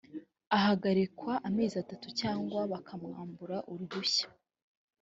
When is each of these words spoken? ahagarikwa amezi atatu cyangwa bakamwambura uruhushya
ahagarikwa 0.57 1.33
amezi 1.47 1.75
atatu 1.83 2.07
cyangwa 2.19 2.59
bakamwambura 2.71 3.57
uruhushya 3.71 4.27